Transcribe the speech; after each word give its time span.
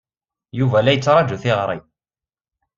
Yuba 0.59 0.77
la 0.83 0.91
yettṛaju 0.95 1.37
tiɣri. 1.43 1.79